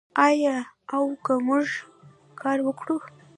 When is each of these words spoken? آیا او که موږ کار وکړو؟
آیا 0.27 0.55
او 0.93 1.03
که 1.23 1.33
موږ 1.47 1.67
کار 2.39 2.57
وکړو؟ 2.63 2.95